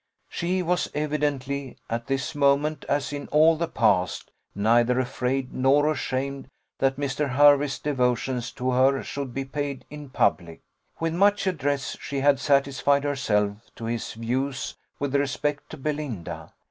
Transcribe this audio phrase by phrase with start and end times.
[0.29, 6.47] She was evidently, "at this moment, as in all the past," neither afraid nor ashamed
[6.79, 7.33] that Mr.
[7.35, 10.61] Hervey's devotions to her should be paid in public.
[10.99, 16.51] With much address she had satisfied herself as to his views with respect to Belinda.